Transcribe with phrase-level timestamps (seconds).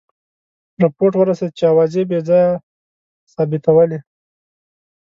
[0.83, 2.51] رپوټ ورسېد چې آوازې بې ځایه
[3.33, 3.99] ثابتولې.